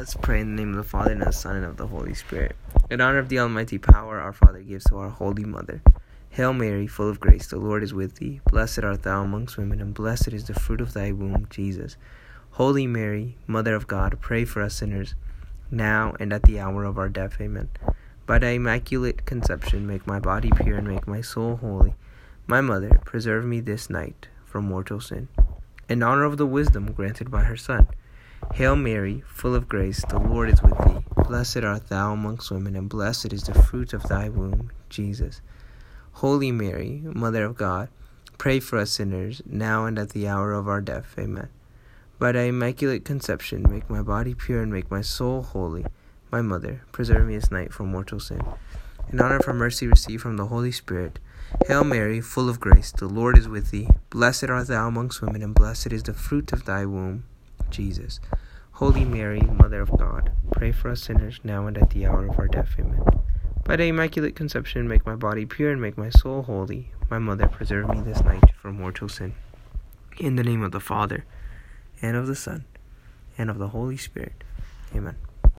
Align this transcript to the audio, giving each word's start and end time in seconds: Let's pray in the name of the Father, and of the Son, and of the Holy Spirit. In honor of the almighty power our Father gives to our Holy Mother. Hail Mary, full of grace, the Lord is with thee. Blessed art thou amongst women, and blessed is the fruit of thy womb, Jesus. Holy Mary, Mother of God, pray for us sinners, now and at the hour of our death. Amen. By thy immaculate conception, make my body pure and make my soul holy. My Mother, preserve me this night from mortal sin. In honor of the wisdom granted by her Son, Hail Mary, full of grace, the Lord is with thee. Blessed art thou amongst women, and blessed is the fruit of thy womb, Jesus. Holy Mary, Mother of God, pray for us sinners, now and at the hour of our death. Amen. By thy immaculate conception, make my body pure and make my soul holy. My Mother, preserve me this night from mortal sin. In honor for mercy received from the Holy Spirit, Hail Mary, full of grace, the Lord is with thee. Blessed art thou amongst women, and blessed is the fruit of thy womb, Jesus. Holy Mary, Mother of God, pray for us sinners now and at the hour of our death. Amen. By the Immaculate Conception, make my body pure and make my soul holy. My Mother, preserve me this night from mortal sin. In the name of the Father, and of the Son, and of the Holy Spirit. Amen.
Let's 0.00 0.14
pray 0.14 0.40
in 0.40 0.56
the 0.56 0.62
name 0.62 0.70
of 0.70 0.76
the 0.76 0.90
Father, 0.90 1.12
and 1.12 1.20
of 1.20 1.26
the 1.26 1.32
Son, 1.34 1.56
and 1.56 1.66
of 1.66 1.76
the 1.76 1.86
Holy 1.86 2.14
Spirit. 2.14 2.56
In 2.88 3.02
honor 3.02 3.18
of 3.18 3.28
the 3.28 3.38
almighty 3.38 3.76
power 3.76 4.18
our 4.18 4.32
Father 4.32 4.60
gives 4.60 4.84
to 4.84 4.96
our 4.96 5.10
Holy 5.10 5.44
Mother. 5.44 5.82
Hail 6.30 6.54
Mary, 6.54 6.86
full 6.86 7.10
of 7.10 7.20
grace, 7.20 7.48
the 7.48 7.58
Lord 7.58 7.82
is 7.82 7.92
with 7.92 8.14
thee. 8.14 8.40
Blessed 8.50 8.82
art 8.82 9.02
thou 9.02 9.22
amongst 9.22 9.58
women, 9.58 9.78
and 9.78 9.92
blessed 9.92 10.28
is 10.28 10.46
the 10.46 10.54
fruit 10.54 10.80
of 10.80 10.94
thy 10.94 11.12
womb, 11.12 11.46
Jesus. 11.50 11.98
Holy 12.52 12.86
Mary, 12.86 13.36
Mother 13.46 13.74
of 13.74 13.86
God, 13.86 14.16
pray 14.22 14.46
for 14.46 14.62
us 14.62 14.76
sinners, 14.76 15.14
now 15.70 16.16
and 16.18 16.32
at 16.32 16.44
the 16.44 16.58
hour 16.58 16.84
of 16.84 16.96
our 16.96 17.10
death. 17.10 17.38
Amen. 17.38 17.68
By 18.24 18.38
thy 18.38 18.52
immaculate 18.52 19.26
conception, 19.26 19.86
make 19.86 20.06
my 20.06 20.18
body 20.18 20.50
pure 20.62 20.78
and 20.78 20.88
make 20.88 21.06
my 21.06 21.20
soul 21.20 21.56
holy. 21.56 21.92
My 22.46 22.62
Mother, 22.62 23.02
preserve 23.04 23.44
me 23.44 23.60
this 23.60 23.90
night 23.90 24.28
from 24.46 24.64
mortal 24.64 25.00
sin. 25.00 25.28
In 25.90 26.02
honor 26.02 26.24
of 26.24 26.38
the 26.38 26.46
wisdom 26.46 26.90
granted 26.90 27.30
by 27.30 27.42
her 27.42 27.56
Son, 27.58 27.86
Hail 28.54 28.76
Mary, 28.76 29.22
full 29.26 29.54
of 29.54 29.68
grace, 29.68 30.04
the 30.08 30.18
Lord 30.18 30.50
is 30.50 30.62
with 30.62 30.76
thee. 30.84 31.22
Blessed 31.28 31.58
art 31.58 31.88
thou 31.88 32.12
amongst 32.12 32.50
women, 32.50 32.76
and 32.76 32.88
blessed 32.88 33.32
is 33.32 33.44
the 33.44 33.54
fruit 33.54 33.92
of 33.92 34.02
thy 34.02 34.28
womb, 34.28 34.70
Jesus. 34.88 35.40
Holy 36.14 36.52
Mary, 36.52 37.00
Mother 37.04 37.44
of 37.44 37.56
God, 37.56 37.88
pray 38.36 38.60
for 38.60 38.78
us 38.78 38.90
sinners, 38.90 39.40
now 39.46 39.86
and 39.86 39.98
at 39.98 40.10
the 40.10 40.28
hour 40.28 40.52
of 40.52 40.68
our 40.68 40.80
death. 40.80 41.14
Amen. 41.18 41.48
By 42.18 42.32
thy 42.32 42.42
immaculate 42.42 43.04
conception, 43.04 43.64
make 43.70 43.88
my 43.88 44.02
body 44.02 44.34
pure 44.34 44.62
and 44.62 44.72
make 44.72 44.90
my 44.90 45.00
soul 45.00 45.42
holy. 45.42 45.86
My 46.30 46.42
Mother, 46.42 46.82
preserve 46.92 47.26
me 47.26 47.36
this 47.36 47.50
night 47.50 47.72
from 47.72 47.90
mortal 47.90 48.20
sin. 48.20 48.42
In 49.10 49.20
honor 49.20 49.40
for 49.40 49.54
mercy 49.54 49.86
received 49.86 50.22
from 50.22 50.36
the 50.36 50.46
Holy 50.46 50.72
Spirit, 50.72 51.18
Hail 51.66 51.84
Mary, 51.84 52.20
full 52.20 52.48
of 52.48 52.60
grace, 52.60 52.92
the 52.92 53.08
Lord 53.08 53.38
is 53.38 53.48
with 53.48 53.70
thee. 53.70 53.88
Blessed 54.10 54.50
art 54.50 54.66
thou 54.66 54.88
amongst 54.88 55.22
women, 55.22 55.42
and 55.42 55.54
blessed 55.54 55.92
is 55.92 56.02
the 56.02 56.14
fruit 56.14 56.52
of 56.52 56.64
thy 56.64 56.84
womb, 56.84 57.24
Jesus. 57.70 58.20
Holy 58.72 59.04
Mary, 59.04 59.42
Mother 59.42 59.80
of 59.80 59.90
God, 59.98 60.32
pray 60.52 60.72
for 60.72 60.90
us 60.90 61.02
sinners 61.02 61.40
now 61.44 61.66
and 61.66 61.76
at 61.76 61.90
the 61.90 62.06
hour 62.06 62.26
of 62.26 62.38
our 62.38 62.48
death. 62.48 62.74
Amen. 62.78 63.02
By 63.64 63.76
the 63.76 63.84
Immaculate 63.84 64.34
Conception, 64.34 64.88
make 64.88 65.04
my 65.04 65.16
body 65.16 65.44
pure 65.46 65.70
and 65.70 65.80
make 65.80 65.98
my 65.98 66.10
soul 66.10 66.42
holy. 66.42 66.92
My 67.10 67.18
Mother, 67.18 67.46
preserve 67.46 67.88
me 67.88 68.00
this 68.00 68.22
night 68.24 68.52
from 68.60 68.76
mortal 68.76 69.08
sin. 69.08 69.34
In 70.18 70.36
the 70.36 70.42
name 70.42 70.62
of 70.62 70.72
the 70.72 70.80
Father, 70.80 71.24
and 72.00 72.16
of 72.16 72.26
the 72.26 72.34
Son, 72.34 72.64
and 73.36 73.50
of 73.50 73.58
the 73.58 73.68
Holy 73.68 73.96
Spirit. 73.96 74.44
Amen. 74.94 75.16